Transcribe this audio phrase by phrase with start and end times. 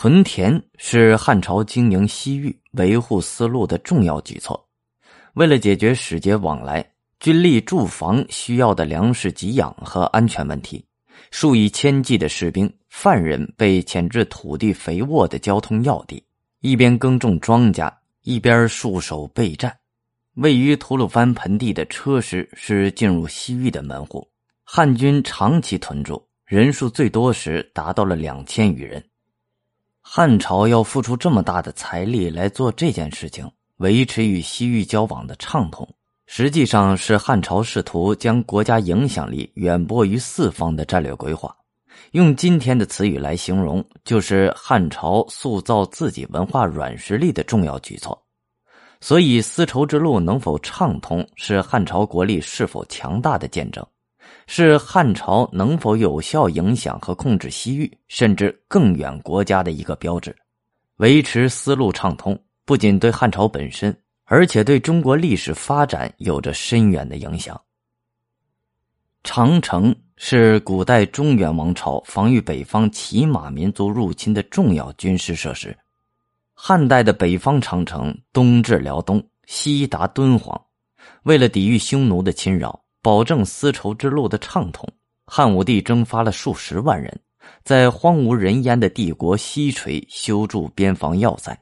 [0.00, 4.68] 屯田是汉朝经营西域、维护丝路的重要举措。
[5.34, 6.88] 为了解决使节往来、
[7.18, 10.84] 军力驻防需要的粮食给养和安全问题，
[11.32, 16.22] 数以千计的士兵、犯人被遣至土地肥沃的交通要地，
[16.60, 17.92] 一边耕种庄稼，
[18.22, 19.76] 一边戍守备战。
[20.34, 24.24] 位于吐鲁番盆地的车师是进入西域的门户，
[24.62, 29.04] 汉军长期屯驻，人数最多时达到了两千余人。
[30.10, 33.46] 汉朝要付出这么大的财力来做这件事情，
[33.76, 35.86] 维持与西域交往的畅通，
[36.24, 41.54] 实际上是汉朝试图将国家影响力远播于四方的战略规划。
[42.12, 48.18] 用今天的词语来形容，就是汉朝塑造自己文化软实力的重要举措。
[49.02, 53.86] 所以，丝绸之路能否畅通，是汉朝国力是否强大的见证。
[54.46, 60.34] 是汉朝能否有效影响和控制西域甚至更远国家的一个标志。
[60.96, 67.60] 维持丝路畅通，不仅对汉朝本身，而且对中国历史发展有着深远的影响。
[69.22, 75.76] 长城是古代中原王朝防御北方骑马民族入侵的重要军事设施。
[76.54, 80.60] 汉代的北方长城东至辽东，西达敦煌，
[81.22, 82.80] 为了抵御匈奴的侵扰。
[83.00, 84.86] 保证丝绸之路的畅通，
[85.26, 87.20] 汉武帝征发了数十万人，
[87.64, 91.58] 在荒无人烟的帝国西陲修筑边防要塞。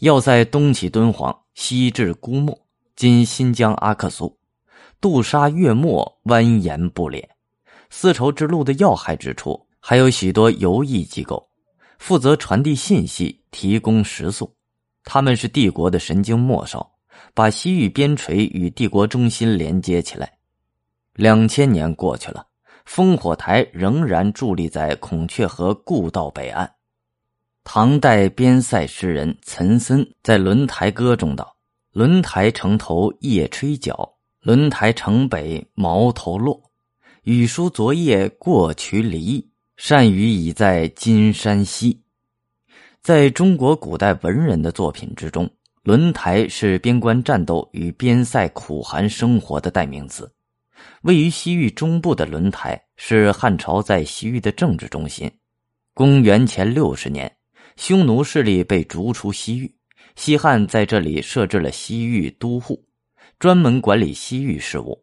[0.00, 2.58] 要塞东起敦煌，西至姑墨
[2.96, 4.36] （今新疆阿克苏），
[5.00, 7.28] 杜沙越墨，蜿蜒不裂。
[7.90, 11.46] 丝绸之路的要害之处，还有许多游艺机构，
[11.98, 14.52] 负责传递信息，提供食宿。
[15.04, 16.84] 他们是帝国的神经末梢，
[17.34, 20.32] 把西域边陲与帝国中心连接起来。
[21.14, 22.44] 两千年过去了，
[22.88, 26.68] 烽火台仍然伫立在孔雀河故道北岸。
[27.62, 31.56] 唐代边塞诗人岑参在《轮台歌》中道
[31.94, 36.60] ：“轮台城头夜吹角，轮台城北毛头落。
[37.22, 42.02] 雨疏昨夜过渠犁，善雨已在金山西。”
[43.00, 45.48] 在中国古代文人的作品之中，
[45.84, 50.33] 轮台是边关战斗与边塞苦寒生活的代名词。
[51.02, 55.30] 位于西域中部的轮台是汉朝在西域的政治中心。
[55.92, 57.30] 公元前六十年，
[57.76, 59.74] 匈奴势力被逐出西域，
[60.16, 62.84] 西汉在这里设置了西域都护，
[63.38, 65.02] 专门管理西域事务。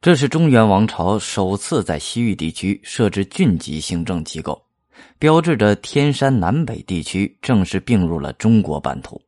[0.00, 4.60] 这是中原王朝首次在西域地区设置郡级行政机构，
[5.18, 9.20] 标志着天山南北地区正式并入了中国版图。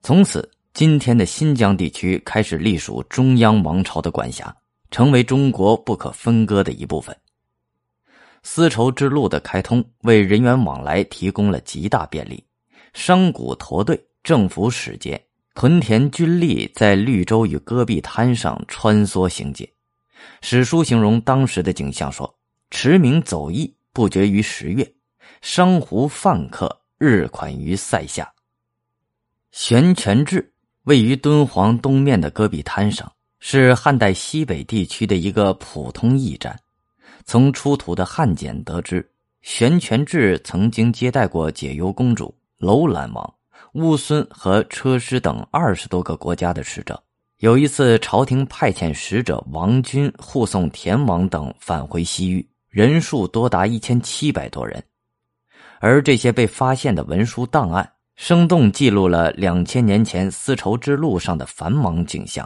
[0.00, 4.56] 从此，今天的新疆地区开始隶属中央王朝的管辖。
[4.90, 7.16] 成为中国不可分割的一部分。
[8.42, 12.44] 丝绸之路的开通为人员往来提供了极大便利，
[12.94, 15.20] 商贾驼队、政府使节、
[15.54, 19.68] 屯田军力在绿洲与戈壁滩上穿梭行进。
[20.40, 22.32] 史书形容当时的景象说
[22.70, 24.94] ：“驰名走驿不绝于十月，
[25.42, 28.32] 商胡贩客日款于塞下。”
[29.50, 30.52] 玄泉置
[30.84, 33.10] 位于敦煌东面的戈壁滩上。
[33.48, 36.58] 是汉代西北地区的一个普通驿站。
[37.24, 39.08] 从出土的汉简得知，
[39.40, 43.34] 玄泉至曾经接待过解忧公主、楼兰王、
[43.74, 47.00] 乌孙和车师等二十多个国家的使者。
[47.38, 54.82] 有一次，朝廷派遣使者王军护送田王等返回西域，人数多达一千七百多人。
[55.78, 62.44] 而这些被发现的文书档案，生动记录了两千年前丝绸之路上的繁忙景象。